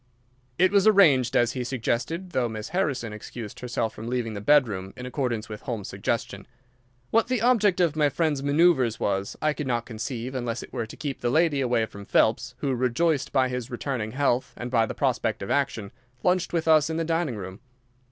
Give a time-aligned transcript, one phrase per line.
[0.57, 4.93] It was arranged as he suggested, though Miss Harrison excused herself from leaving the bedroom,
[4.97, 6.47] in accordance with Holmes's suggestion.
[7.11, 10.87] What the object of my friend's manœuvres was I could not conceive, unless it were
[10.87, 14.87] to keep the lady away from Phelps, who, rejoiced by his returning health and by
[14.87, 15.91] the prospect of action,
[16.23, 17.59] lunched with us in the dining room.